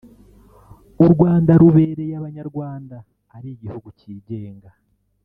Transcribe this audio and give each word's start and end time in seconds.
‘U 1.03 1.05
Rwanda 1.13 1.51
rubereye 1.61 2.13
Abanyarwanda 2.21 2.97
ari 3.35 3.47
igihugu 3.55 3.87
cyigenga 3.99 4.69